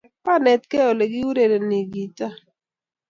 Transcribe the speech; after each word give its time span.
kwanetkei 0.23 0.87
ole 0.89 1.05
kiurereni 1.11 1.79
gitaa 1.93 2.35